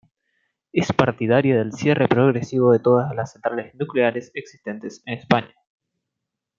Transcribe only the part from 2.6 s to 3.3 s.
de todas